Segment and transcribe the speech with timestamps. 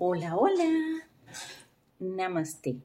[0.00, 1.08] Hola, hola.
[1.98, 2.76] Namaste.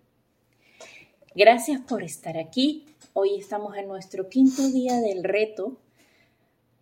[1.36, 2.88] Gracias por estar aquí.
[3.14, 5.78] Hoy estamos en nuestro quinto día del reto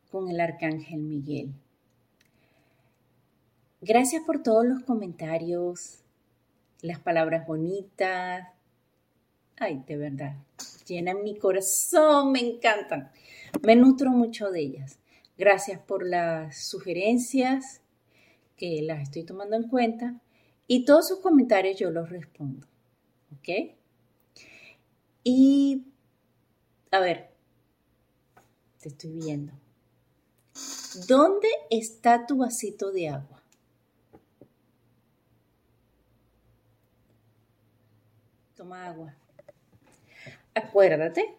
[0.10, 1.52] con el Arcángel Miguel.
[3.82, 6.00] Gracias por todos los comentarios,
[6.82, 8.48] las palabras bonitas.
[9.58, 10.36] Ay, de verdad,
[10.88, 13.12] llenan mi corazón, me encantan.
[13.64, 14.98] Me nutro mucho de ellas.
[15.38, 17.82] Gracias por las sugerencias,
[18.62, 20.22] que las estoy tomando en cuenta.
[20.68, 22.68] Y todos sus comentarios yo los respondo.
[23.36, 23.74] ¿Ok?
[25.24, 25.88] Y,
[26.92, 27.32] a ver,
[28.80, 29.52] te estoy viendo.
[31.08, 33.42] ¿Dónde está tu vasito de agua?
[38.56, 39.16] Toma agua.
[40.54, 41.36] Acuérdate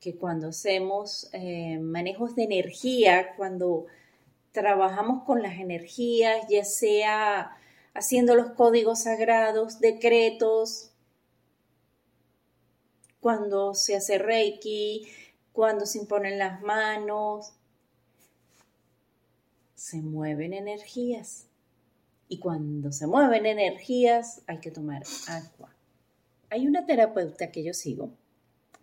[0.00, 3.86] que cuando hacemos eh, manejos de energía, cuando
[4.54, 7.56] trabajamos con las energías, ya sea
[7.92, 10.92] haciendo los códigos sagrados, decretos,
[13.18, 15.08] cuando se hace reiki,
[15.52, 17.52] cuando se imponen las manos,
[19.74, 21.48] se mueven energías.
[22.28, 25.74] Y cuando se mueven energías hay que tomar agua.
[26.48, 28.12] Hay una terapeuta que yo sigo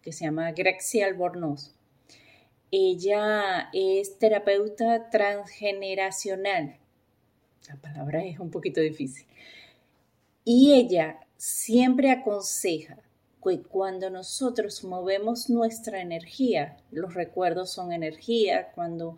[0.02, 1.74] que se llama Grexia Albornoz.
[2.72, 6.78] Ella es terapeuta transgeneracional.
[7.68, 9.28] La palabra es un poquito difícil.
[10.46, 12.98] Y ella siempre aconseja
[13.44, 19.18] que cuando nosotros movemos nuestra energía, los recuerdos son energía, cuando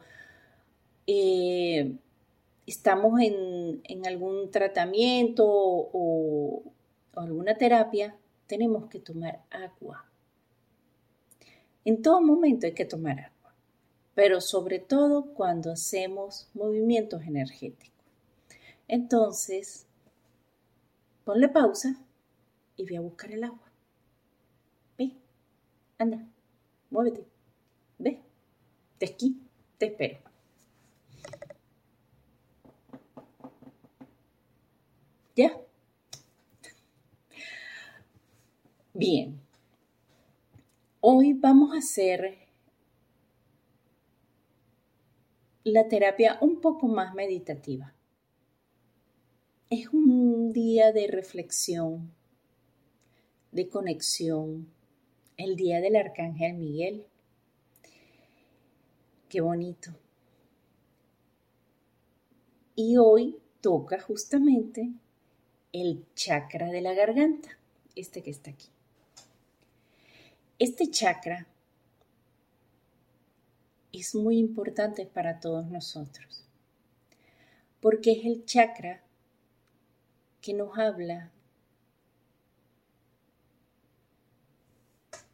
[1.06, 1.96] eh,
[2.66, 6.64] estamos en, algún tratamiento o
[7.16, 8.16] alguna terapia,
[8.48, 10.06] tenemos que tomar agua
[11.86, 13.33] en todo momento hay que tomar agua,
[14.16, 17.92] pero sobre todo cuando hacemos movimientos energéticos.
[18.88, 19.86] Entonces,
[21.26, 21.96] ponle pausa
[22.76, 23.72] y ve a buscar el agua.
[24.98, 25.14] Ve,
[25.98, 26.26] anda,
[26.90, 27.26] muévete,
[27.98, 28.22] ve,
[28.98, 29.42] te esquí,
[29.78, 30.20] te espero.
[35.36, 35.60] ¿Ya?
[38.94, 39.44] Bien,
[41.06, 42.43] Hoy vamos a hacer
[45.72, 47.94] la terapia un poco más meditativa.
[49.70, 52.14] Es un día de reflexión,
[53.52, 54.68] de conexión,
[55.38, 57.06] el día del Arcángel Miguel.
[59.30, 59.92] Qué bonito.
[62.76, 64.92] Y hoy toca justamente
[65.72, 67.58] el chakra de la garganta,
[67.96, 68.68] este que está aquí.
[70.60, 71.48] Este chakra
[73.94, 76.44] es muy importante para todos nosotros,
[77.80, 79.02] porque es el chakra
[80.42, 81.32] que nos habla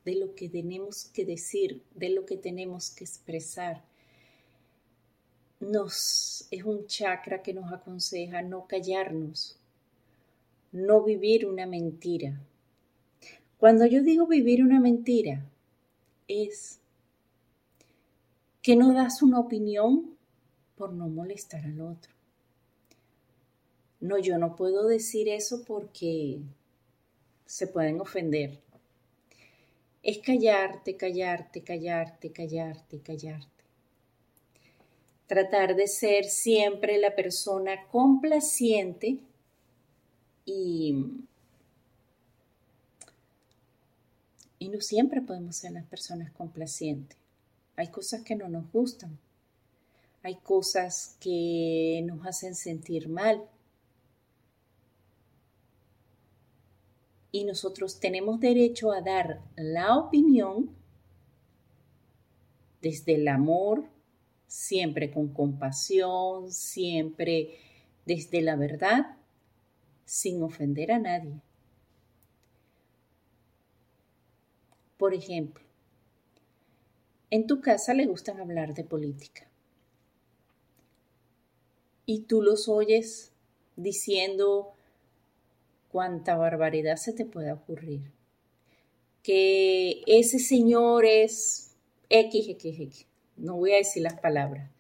[0.05, 3.83] de lo que tenemos que decir, de lo que tenemos que expresar.
[5.59, 9.57] Nos es un chakra que nos aconseja no callarnos,
[10.71, 12.39] no vivir una mentira,
[13.59, 15.45] cuando yo digo vivir una mentira,
[16.29, 16.79] es
[18.69, 20.15] que no das una opinión
[20.75, 22.13] por no molestar al otro.
[23.99, 26.39] No, yo no puedo decir eso porque
[27.47, 28.59] se pueden ofender.
[30.03, 33.63] Es callarte, callarte, callarte, callarte, callarte.
[35.25, 39.17] Tratar de ser siempre la persona complaciente
[40.45, 41.25] y
[44.61, 47.18] Y no siempre podemos ser las personas complacientes.
[47.79, 49.17] Hay cosas que no nos gustan.
[50.21, 53.49] Hay cosas que nos hacen sentir mal.
[57.31, 60.75] Y nosotros tenemos derecho a dar la opinión
[62.81, 63.85] desde el amor,
[64.45, 67.59] siempre con compasión, siempre
[68.05, 69.15] desde la verdad,
[70.03, 71.39] sin ofender a nadie.
[74.97, 75.68] Por ejemplo,
[77.31, 79.47] en tu casa le gustan hablar de política
[82.05, 83.31] y tú los oyes
[83.75, 84.73] diciendo
[85.91, 88.01] cuánta barbaridad se te puede ocurrir.
[89.21, 91.75] Que ese señor es
[92.09, 93.05] X,
[93.37, 94.71] No voy a decir las palabras,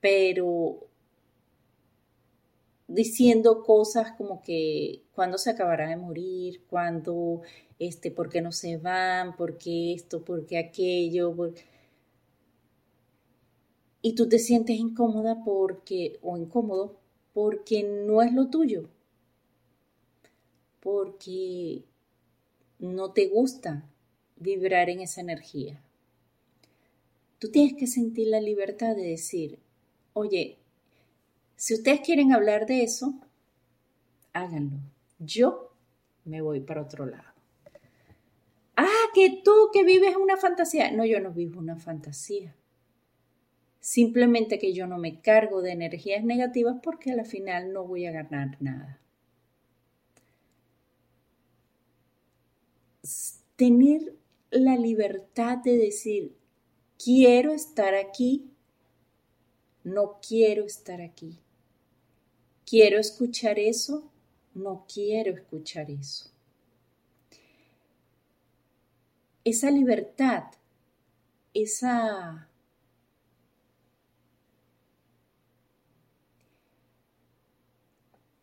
[0.00, 0.78] pero
[2.88, 7.42] diciendo cosas como que cuando se acabará de morir, cuando
[7.78, 11.34] este, por qué no se van, por qué esto, por qué aquello.
[14.00, 16.98] Y tú te sientes incómoda porque, o incómodo,
[17.34, 18.88] porque no es lo tuyo.
[20.80, 21.82] porque
[22.78, 23.84] no te gusta
[24.36, 25.82] vibrar en esa energía.
[27.38, 29.58] Tú tienes que sentir la libertad de decir,
[30.12, 30.58] oye,
[31.56, 33.14] si ustedes quieren hablar de eso,
[34.32, 34.78] háganlo.
[35.18, 35.72] Yo
[36.24, 37.24] me voy para otro lado.
[38.76, 40.90] Ah, que tú que vives una fantasía.
[40.90, 42.54] No, yo no vivo una fantasía.
[43.80, 48.04] Simplemente que yo no me cargo de energías negativas porque a la final no voy
[48.04, 49.00] a ganar nada.
[53.54, 54.14] Tener
[54.50, 56.36] la libertad de decir,
[57.02, 58.50] quiero estar aquí,
[59.84, 61.38] no quiero estar aquí.
[62.68, 64.10] Quiero escuchar eso,
[64.54, 66.28] no quiero escuchar eso.
[69.44, 70.42] Esa libertad,
[71.54, 72.48] esa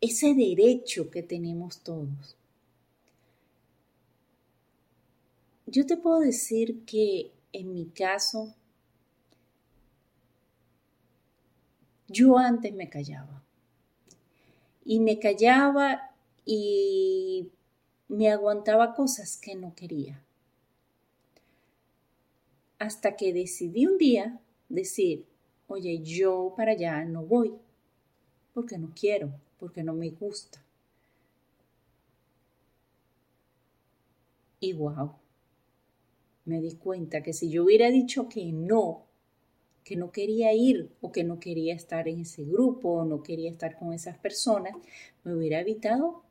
[0.00, 2.36] ese derecho que tenemos todos.
[5.66, 8.54] Yo te puedo decir que en mi caso,
[12.08, 13.42] yo antes me callaba.
[14.84, 16.10] Y me callaba
[16.44, 17.50] y
[18.08, 20.22] me aguantaba cosas que no quería.
[22.78, 25.26] Hasta que decidí un día decir,
[25.68, 27.54] oye, yo para allá no voy,
[28.52, 29.32] porque no quiero
[29.64, 30.62] porque no me gusta.
[34.60, 35.12] Y wow,
[36.44, 39.06] me di cuenta que si yo hubiera dicho que no,
[39.84, 43.50] que no quería ir o que no quería estar en ese grupo o no quería
[43.50, 44.74] estar con esas personas,
[45.22, 46.22] me hubiera evitado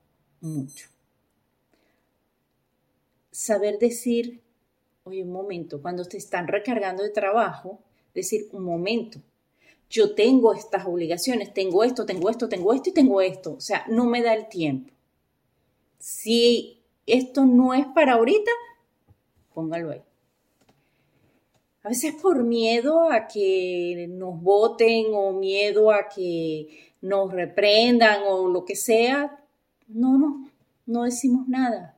[0.41, 0.89] mucho.
[3.31, 4.41] Saber decir,
[5.03, 7.79] oye, un momento, cuando te están recargando de trabajo,
[8.13, 9.21] decir, un momento,
[9.89, 13.53] yo tengo estas obligaciones, tengo esto, tengo esto, tengo esto y tengo esto.
[13.53, 14.91] O sea, no me da el tiempo.
[15.99, 18.51] Si esto no es para ahorita,
[19.53, 20.01] póngalo ahí.
[21.83, 28.47] A veces por miedo a que nos voten o miedo a que nos reprendan o
[28.47, 29.43] lo que sea,
[29.87, 30.49] no, no,
[30.85, 31.97] no decimos nada.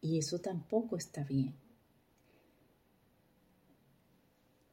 [0.00, 1.60] Y eso tampoco está bien.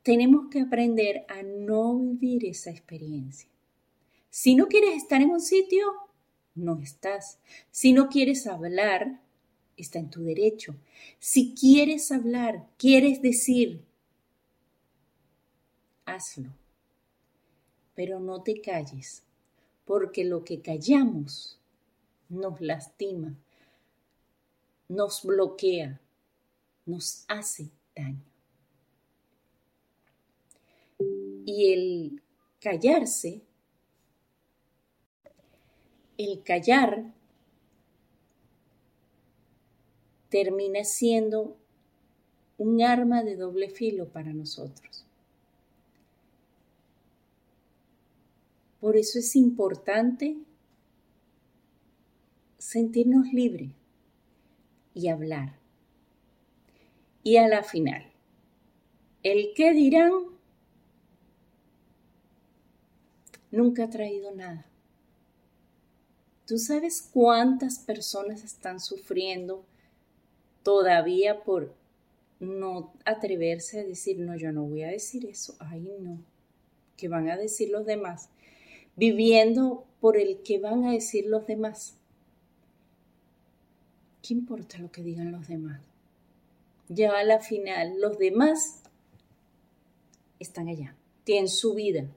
[0.07, 3.50] tenemos que aprender a no vivir esa experiencia.
[4.29, 5.85] Si no quieres estar en un sitio,
[6.55, 7.39] no estás.
[7.71, 9.19] Si no quieres hablar,
[9.77, 10.75] está en tu derecho.
[11.19, 13.83] Si quieres hablar, quieres decir,
[16.06, 16.50] hazlo.
[17.95, 19.24] Pero no te calles,
[19.85, 21.59] porque lo que callamos
[22.29, 23.35] nos lastima,
[24.88, 26.00] nos bloquea,
[26.85, 28.24] nos hace daño.
[31.45, 32.21] Y el
[32.59, 33.41] callarse,
[36.18, 37.13] el callar
[40.29, 41.57] termina siendo
[42.57, 45.06] un arma de doble filo para nosotros.
[48.79, 50.38] Por eso es importante
[52.57, 53.71] sentirnos libres
[54.94, 55.57] y hablar.
[57.24, 58.05] Y a la final,
[59.24, 60.12] el qué dirán
[63.51, 64.65] nunca ha traído nada.
[66.46, 69.65] ¿Tú sabes cuántas personas están sufriendo
[70.67, 71.74] todavía por
[72.41, 76.19] no atreverse a decir, no, yo no voy a decir eso, ay no,
[76.97, 78.27] que van a decir los demás,
[78.97, 81.95] viviendo por el que van a decir los demás?
[84.21, 85.79] ¿Qué importa lo que digan los demás?
[86.89, 88.83] Ya a la final, los demás
[90.38, 92.09] están allá, tienen su vida,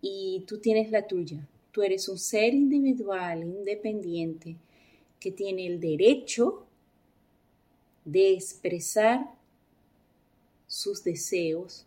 [0.00, 1.46] y tú tienes la tuya.
[1.70, 4.56] Tú eres un ser individual, independiente,
[5.24, 6.66] que tiene el derecho
[8.04, 9.34] de expresar
[10.66, 11.86] sus deseos,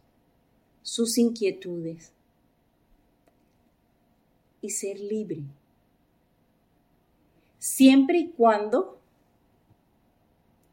[0.82, 2.12] sus inquietudes
[4.60, 5.44] y ser libre.
[7.60, 8.98] Siempre y cuando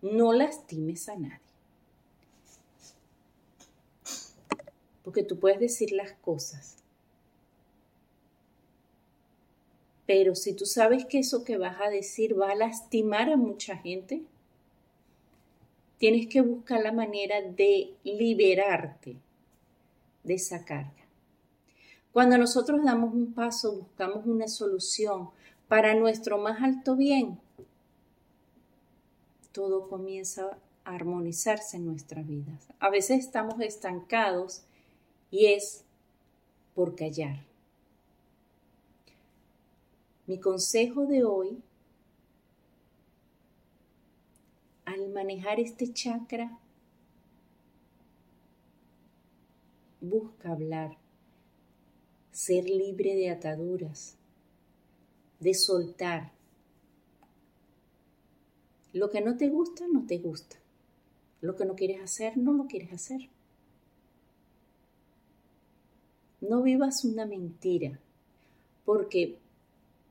[0.00, 1.40] no lastimes a nadie.
[5.02, 6.76] Porque tú puedes decir las cosas
[10.06, 13.76] Pero si tú sabes que eso que vas a decir va a lastimar a mucha
[13.76, 14.22] gente,
[15.98, 19.16] tienes que buscar la manera de liberarte
[20.22, 20.92] de esa carga.
[22.12, 25.30] Cuando nosotros damos un paso, buscamos una solución
[25.68, 27.40] para nuestro más alto bien,
[29.52, 32.68] todo comienza a armonizarse en nuestras vidas.
[32.78, 34.62] A veces estamos estancados
[35.30, 35.84] y es
[36.74, 37.53] por callar
[40.26, 41.62] Mi consejo de hoy,
[44.86, 46.58] al manejar este chakra,
[50.00, 50.96] busca hablar,
[52.32, 54.16] ser libre de ataduras,
[55.40, 56.32] de soltar.
[58.94, 60.56] Lo que no te gusta, no te gusta.
[61.42, 63.28] Lo que no quieres hacer, no lo quieres hacer.
[66.40, 67.98] No vivas una mentira,
[68.86, 69.38] porque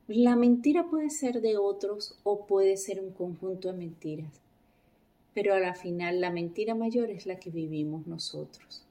[0.06, 4.40] la mentira puede ser de otros o puede ser un conjunto de mentiras,
[5.34, 8.84] pero a la final la mentira mayor es la que vivimos nosotros.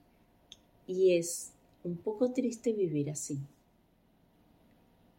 [0.87, 1.53] Y es
[1.83, 3.39] un poco triste vivir así.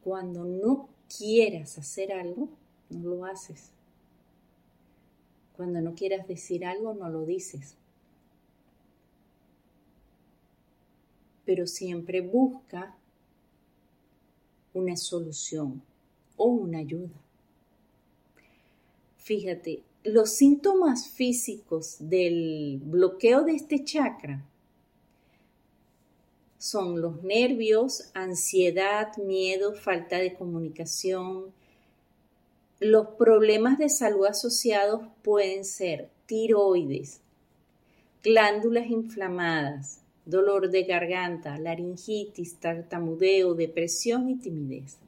[0.03, 2.49] Cuando no quieras hacer algo,
[2.91, 3.71] no lo haces.
[5.57, 7.77] Cuando no quieras decir algo, no lo dices.
[11.45, 12.97] pero siempre busca
[14.75, 15.83] una solución
[16.37, 17.15] o una ayuda.
[19.19, 24.45] Fíjate, los síntomas físicos del bloqueo de este chakra
[26.59, 31.53] son los nervios, ansiedad, miedo, falta de comunicación.
[32.81, 37.21] Los problemas de salud asociados pueden ser tiroides,
[38.23, 44.99] glándulas inflamadas, dolor de garganta, laringitis, tartamudeo, depresión y timidez.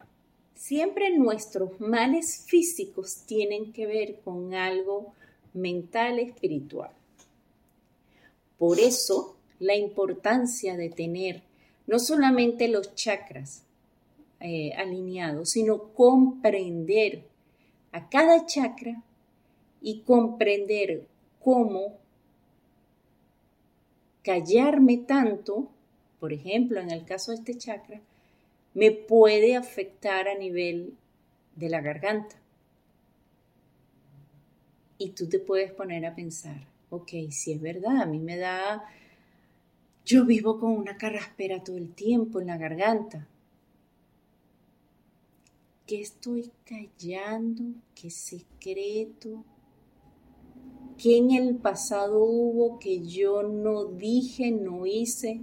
[0.55, 5.13] Siempre nuestros males físicos tienen que ver con algo
[5.55, 6.91] mental espiritual.
[8.59, 11.43] Por eso, la importancia de tener
[11.87, 13.63] no solamente los chakras
[14.41, 17.25] eh, alineados, sino comprender
[17.93, 19.03] a cada chakra
[19.81, 21.07] y comprender
[21.43, 21.99] cómo
[24.26, 25.68] callarme tanto,
[26.18, 28.00] por ejemplo, en el caso de este chakra,
[28.75, 30.95] me puede afectar a nivel
[31.54, 32.35] de la garganta.
[34.99, 38.85] Y tú te puedes poner a pensar, ok, si es verdad, a mí me da,
[40.04, 43.28] yo vivo con una carraspera todo el tiempo en la garganta.
[45.87, 47.62] ¿Qué estoy callando?
[47.95, 49.45] ¿Qué secreto?
[50.99, 55.43] ¿Qué en el pasado hubo que yo no dije, no hice?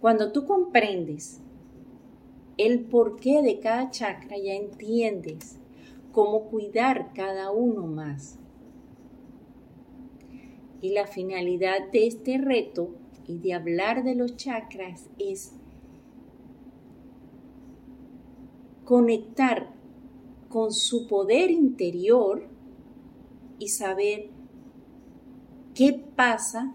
[0.00, 1.40] Cuando tú comprendes
[2.56, 5.58] el porqué de cada chakra, ya entiendes
[6.12, 8.38] cómo cuidar cada uno más.
[10.80, 12.90] Y la finalidad de este reto
[13.26, 15.52] y de hablar de los chakras es
[18.84, 19.74] conectar
[20.48, 22.57] con su poder interior
[23.58, 24.30] y saber
[25.74, 26.74] qué pasa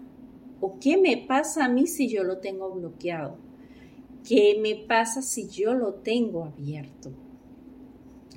[0.60, 3.36] o qué me pasa a mí si yo lo tengo bloqueado.
[4.26, 7.12] ¿Qué me pasa si yo lo tengo abierto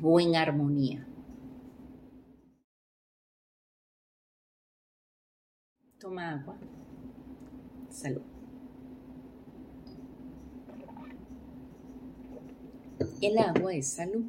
[0.03, 1.07] o en armonía?
[5.97, 6.57] Toma agua.
[7.89, 8.21] Salud.
[13.21, 14.25] El agua es salud.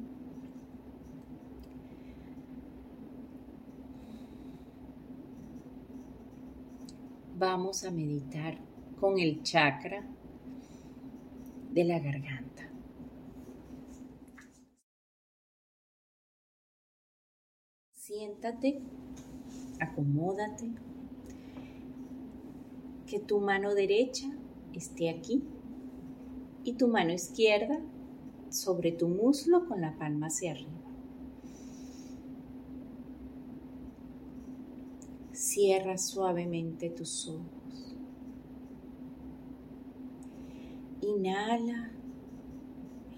[7.39, 8.59] Vamos a meditar
[9.01, 10.05] con el chakra
[11.71, 12.69] de la garganta.
[17.95, 18.81] Siéntate,
[19.79, 20.73] acomódate,
[23.07, 24.27] que tu mano derecha
[24.75, 25.43] esté aquí
[26.65, 27.81] y tu mano izquierda
[28.51, 30.78] sobre tu muslo con la palma hacia arriba.
[35.59, 37.97] Cierra suavemente tus ojos.
[41.01, 41.91] Inhala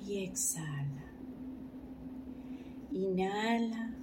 [0.07, 1.05] y exhala.
[2.93, 3.95] Inhala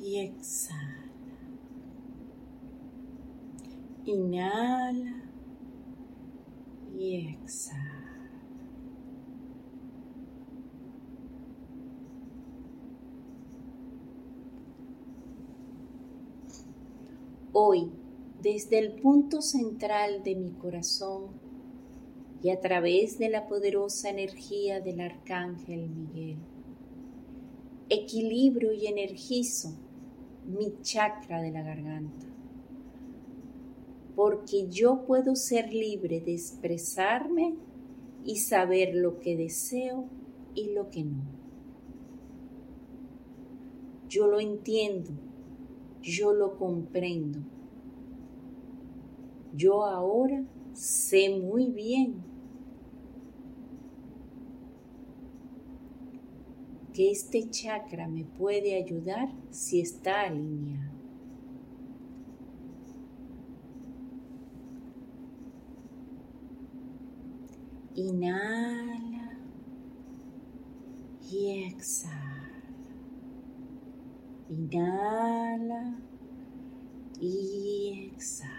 [0.00, 1.12] y exhala.
[4.06, 5.24] Inhala
[6.98, 7.95] y exhala.
[17.58, 17.90] Hoy
[18.42, 21.28] desde el punto central de mi corazón
[22.42, 26.36] y a través de la poderosa energía del Arcángel Miguel.
[27.88, 29.70] Equilibrio y energizo
[30.46, 32.26] mi chakra de la garganta,
[34.14, 37.54] porque yo puedo ser libre de expresarme
[38.22, 40.04] y saber lo que deseo
[40.54, 41.24] y lo que no.
[44.10, 45.12] Yo lo entiendo
[46.06, 47.40] yo lo comprendo.
[49.52, 52.22] Yo ahora sé muy bien
[56.94, 60.94] que este chakra me puede ayudar si está alineado.
[67.94, 69.38] Inhala
[71.30, 72.35] y exhala.
[74.48, 75.98] Inhala
[77.20, 78.54] y exhala.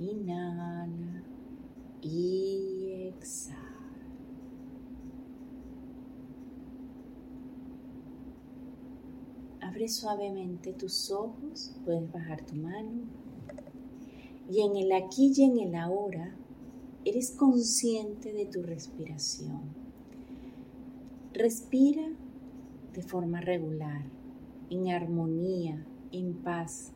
[0.00, 1.22] Inhala
[2.02, 3.60] y exhala.
[9.60, 13.04] Abre suavemente tus ojos, puedes bajar tu mano.
[14.50, 16.34] Y en el aquí y en el ahora,
[17.04, 19.62] eres consciente de tu respiración.
[21.32, 22.16] Respira
[22.94, 24.04] de forma regular,
[24.70, 26.92] en armonía, en paz.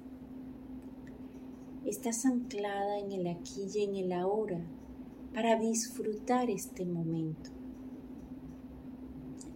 [1.84, 4.60] Estás anclada en el aquí y en el ahora
[5.34, 7.50] para disfrutar este momento.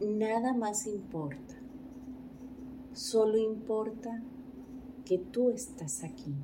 [0.00, 1.54] Nada más importa,
[2.92, 4.22] solo importa
[5.04, 6.34] que tú estás aquí.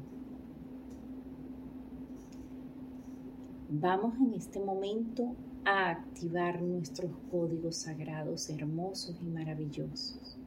[3.70, 5.34] Vamos en este momento
[5.70, 10.38] a activar nuestros códigos sagrados hermosos y maravillosos.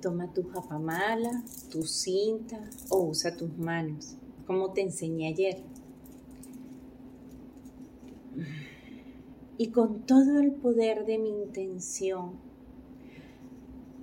[0.00, 5.62] Toma tu japamala, tu cinta o usa tus manos, como te enseñé ayer.
[9.58, 12.32] Y con todo el poder de mi intención,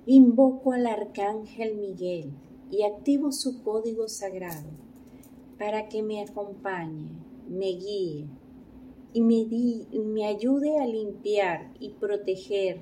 [0.06, 2.32] invoco al arcángel Miguel
[2.72, 4.70] y activo su código sagrado
[5.58, 7.10] para que me acompañe,
[7.46, 8.26] me guíe
[9.12, 12.80] y me, ayude a limpiar y proteger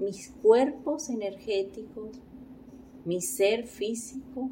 [0.00, 2.18] mis cuerpos energéticos,
[3.04, 4.50] mi ser físico,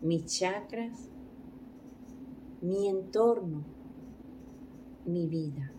[0.00, 1.10] mis chakras,
[2.62, 3.62] mi entorno,
[5.04, 5.70] mi vida.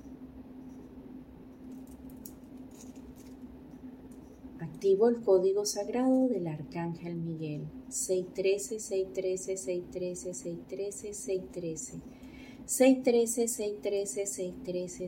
[4.82, 11.14] Activo el código sagrado del Arcángel Miguel 613 613 613 613
[12.66, 15.08] 613 613 613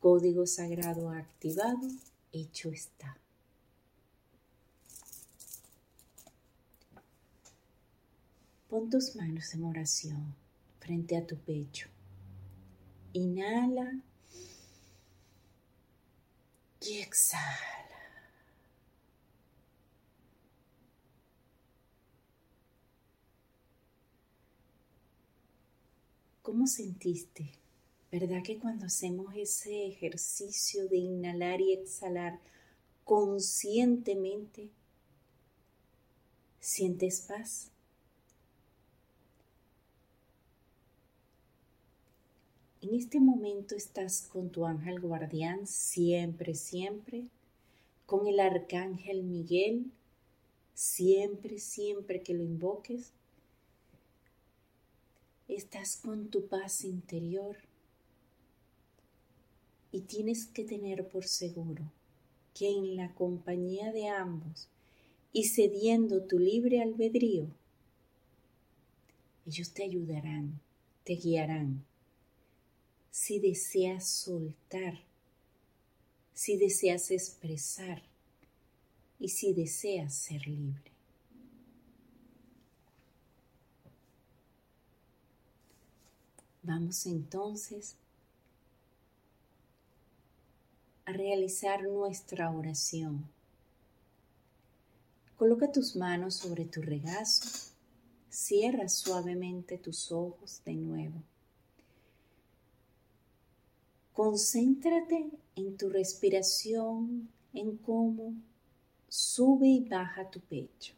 [0.00, 1.86] Código sagrado activado,
[2.32, 3.18] hecho está.
[8.70, 10.45] Pon tus manos en oración
[10.86, 11.88] frente a tu pecho.
[13.12, 14.00] Inhala
[16.80, 17.66] y exhala.
[26.42, 27.50] ¿Cómo sentiste?
[28.12, 32.38] ¿Verdad que cuando hacemos ese ejercicio de inhalar y exhalar
[33.04, 34.70] conscientemente,
[36.60, 37.72] sientes paz?
[42.86, 47.24] En este momento estás con tu ángel guardián siempre, siempre,
[48.06, 49.90] con el arcángel Miguel,
[50.72, 53.12] siempre, siempre que lo invoques.
[55.48, 57.56] Estás con tu paz interior
[59.90, 61.90] y tienes que tener por seguro
[62.54, 64.68] que en la compañía de ambos
[65.32, 67.48] y cediendo tu libre albedrío,
[69.44, 70.60] Ellos te ayudarán,
[71.02, 71.84] te guiarán.
[73.18, 75.00] Si deseas soltar,
[76.34, 78.02] si deseas expresar
[79.18, 80.92] y si deseas ser libre.
[86.62, 87.96] Vamos entonces
[91.06, 93.26] a realizar nuestra oración.
[95.38, 97.72] Coloca tus manos sobre tu regazo,
[98.28, 101.22] cierra suavemente tus ojos de nuevo.
[104.16, 108.32] Concéntrate en tu respiración, en cómo
[109.10, 110.94] sube y baja tu pecho.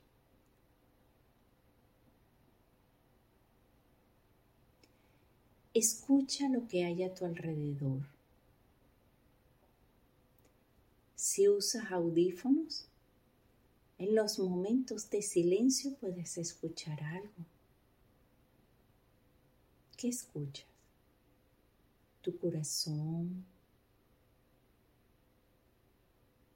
[5.75, 8.03] Escucha lo que hay a tu alrededor.
[11.17, 12.87] Si usas audífonos,
[13.99, 17.45] en los momentos de silencio puedes escuchar algo.
[19.97, 20.68] ¿Qué escuchas?
[22.23, 23.45] Tu corazón,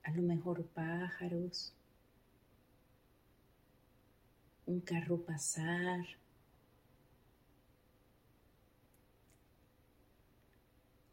[0.02, 1.72] a lo mejor pájaros,
[4.66, 6.04] un carro pasar,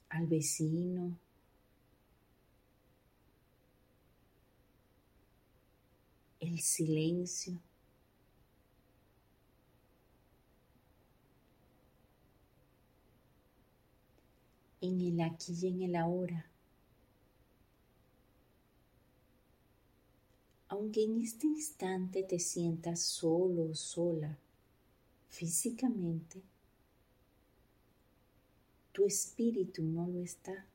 [0.10, 1.18] al vecino.
[6.40, 7.60] el silencio.
[14.90, 16.48] En el aquí y en el ahora.
[20.68, 24.36] Aunque en este instante te sientas solo o sola
[25.28, 26.42] físicamente,
[28.92, 30.66] tu espíritu no lo está.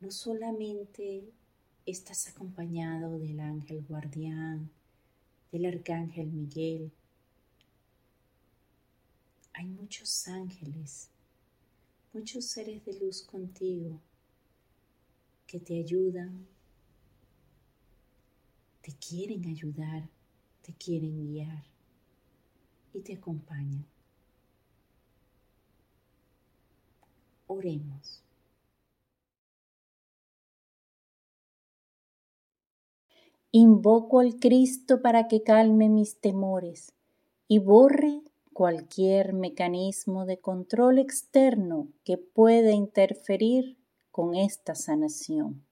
[0.00, 1.22] No solamente
[1.86, 4.68] estás acompañado del ángel guardián,
[5.52, 6.90] del arcángel Miguel.
[9.52, 11.10] Hay muchos ángeles,
[12.18, 14.00] muchos seres de luz contigo
[15.46, 16.48] que te ayudan,
[18.82, 20.08] te quieren ayudar,
[20.62, 21.64] te quieren guiar
[22.92, 23.86] y te acompañan.
[27.46, 28.24] Oremos.
[33.52, 36.92] Invoco al Cristo para que calme mis temores
[37.46, 38.27] y borre
[38.58, 43.78] cualquier mecanismo de control externo que pueda interferir
[44.10, 45.64] con esta sanación.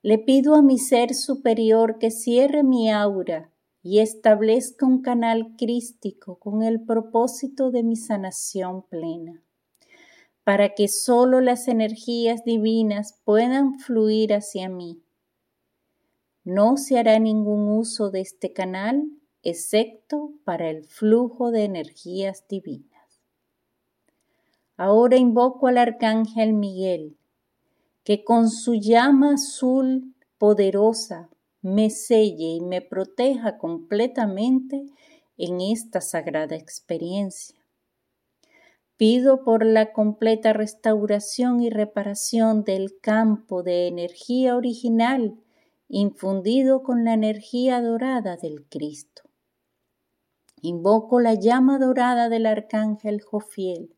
[0.00, 3.50] Le pido a mi ser superior que cierre mi aura
[3.82, 9.42] y establezca un canal crístico con el propósito de mi sanación plena,
[10.44, 15.02] para que sólo las energías divinas puedan fluir hacia mí
[16.44, 19.04] no se hará ningún uso de este canal
[19.42, 22.90] excepto para el flujo de energías divinas.
[24.76, 27.16] Ahora invoco al arcángel Miguel,
[28.04, 31.28] que con su llama azul poderosa
[31.62, 34.86] me selle y me proteja completamente
[35.36, 37.58] en esta sagrada experiencia.
[38.96, 45.38] Pido por la completa restauración y reparación del campo de energía original
[45.88, 49.29] infundido con la energía dorada del Cristo.
[50.62, 53.94] Invoco la llama dorada del arcángel Jofiel,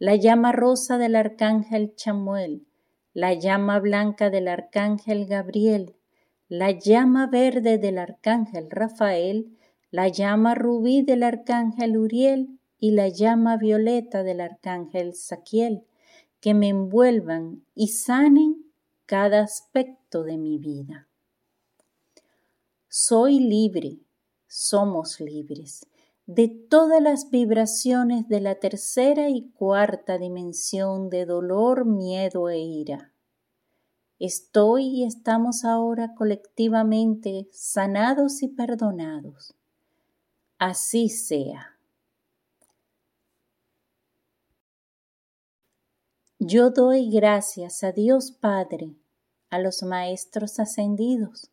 [0.00, 2.66] la llama rosa del arcángel Chamuel,
[3.14, 5.94] la llama blanca del arcángel Gabriel,
[6.48, 9.56] la llama verde del arcángel Rafael,
[9.92, 15.84] la llama rubí del arcángel Uriel y la llama violeta del arcángel Saquiel,
[16.40, 18.72] que me envuelvan y sanen
[19.06, 21.06] cada aspecto de mi vida.
[22.88, 23.98] Soy libre,
[24.48, 25.86] somos libres
[26.26, 33.12] de todas las vibraciones de la tercera y cuarta dimensión de dolor, miedo e ira.
[34.18, 39.54] Estoy y estamos ahora colectivamente sanados y perdonados.
[40.58, 41.76] Así sea.
[46.38, 48.94] Yo doy gracias a Dios Padre,
[49.50, 51.50] a los Maestros Ascendidos,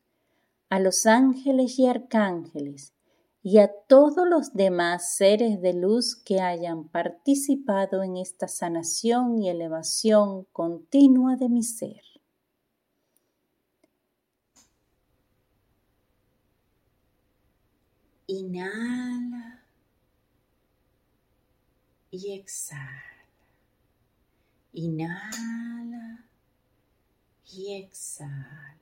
[0.70, 2.94] a los ángeles y arcángeles
[3.42, 9.50] y a todos los demás seres de luz que hayan participado en esta sanación y
[9.50, 12.04] elevación continua de mi ser.
[18.28, 19.64] Inhala
[22.12, 23.04] y exhala.
[24.74, 26.26] Inhala
[27.52, 28.78] y exhala.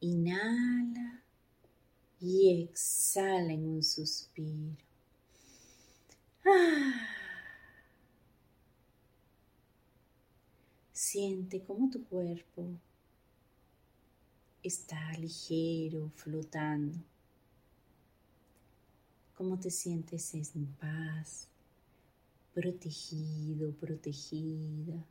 [0.00, 1.24] Inhala
[2.20, 4.76] y exhala en un suspiro.
[6.44, 7.08] Ah.
[10.92, 12.68] Siente cómo tu cuerpo
[14.62, 16.98] está ligero, flotando.
[19.34, 21.48] Cómo te sientes en paz,
[22.52, 25.04] protegido, protegida,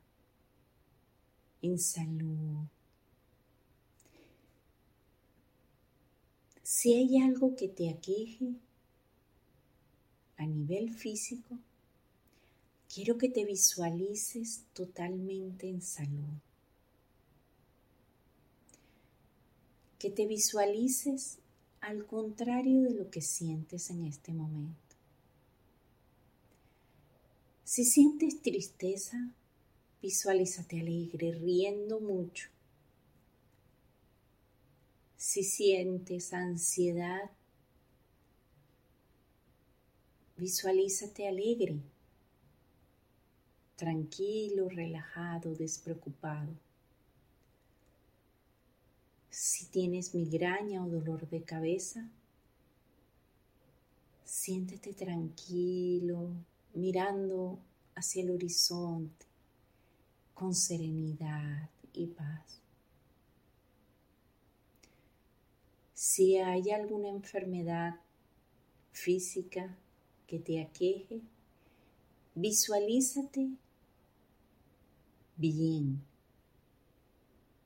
[1.62, 2.68] en salud.
[6.70, 8.52] Si hay algo que te aqueje
[10.36, 11.58] a nivel físico,
[12.94, 16.42] quiero que te visualices totalmente en salud.
[19.98, 21.38] Que te visualices
[21.80, 24.98] al contrario de lo que sientes en este momento.
[27.64, 29.32] Si sientes tristeza,
[30.02, 32.50] visualízate alegre, riendo mucho.
[35.18, 37.32] Si sientes ansiedad,
[40.38, 41.82] visualízate alegre,
[43.76, 46.54] tranquilo, relajado, despreocupado.
[49.32, 52.08] Si tienes migraña o dolor de cabeza,
[54.24, 56.30] siéntete tranquilo,
[56.76, 57.58] mirando
[57.96, 59.26] hacia el horizonte
[60.36, 62.67] con serenidad y paz.
[66.00, 67.96] Si hay alguna enfermedad
[68.92, 69.76] física
[70.28, 71.24] que te aqueje,
[72.36, 73.50] visualízate
[75.38, 76.04] bien,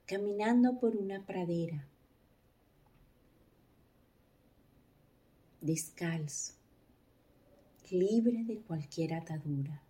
[0.06, 1.86] caminando por una pradera,
[5.60, 6.54] descalzo,
[7.90, 9.84] libre de cualquier atadura.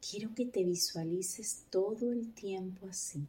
[0.00, 3.28] Quiero que te visualices todo el tiempo así.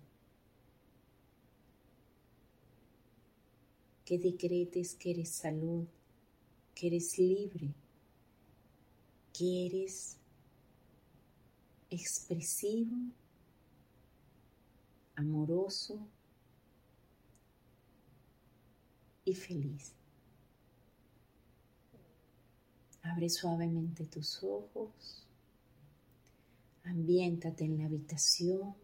[4.06, 5.86] Que decretes que eres salud,
[6.76, 7.74] que eres libre,
[9.32, 10.18] que eres
[11.90, 12.96] expresivo,
[15.16, 16.08] amoroso
[19.26, 19.94] y feliz.
[23.02, 25.28] Abre suavemente tus ojos,
[26.84, 28.83] ambiéntate en la habitación.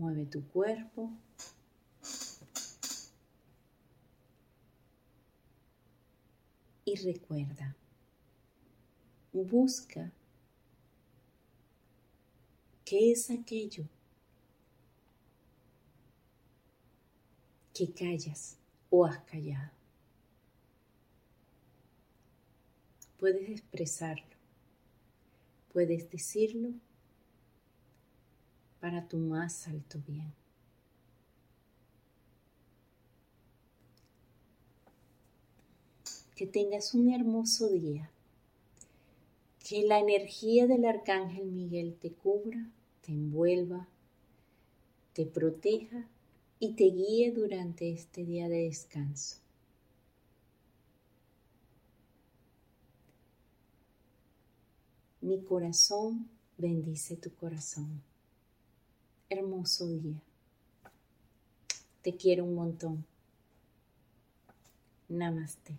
[0.00, 1.10] Mueve tu cuerpo.
[6.86, 7.76] Y recuerda,
[9.30, 10.10] busca
[12.82, 13.84] qué es aquello
[17.74, 18.56] que callas
[18.88, 19.70] o has callado.
[23.18, 24.34] Puedes expresarlo,
[25.74, 26.72] puedes decirlo
[28.80, 30.32] para tu más alto bien.
[36.34, 38.10] Que tengas un hermoso día.
[39.68, 42.70] Que la energía del Arcángel Miguel te cubra,
[43.02, 43.86] te envuelva,
[45.12, 46.08] te proteja
[46.58, 49.36] y te guíe durante este día de descanso.
[55.20, 58.02] Mi corazón bendice tu corazón.
[59.32, 60.20] Hermoso día.
[62.02, 63.06] Te quiero un montón.
[65.08, 65.72] Namaste.